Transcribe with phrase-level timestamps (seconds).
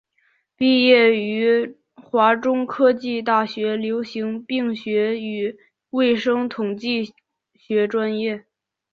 [0.55, 5.55] 毕业于华中科技大学流行病学与
[5.91, 7.13] 卫生统计
[7.53, 8.43] 学专业。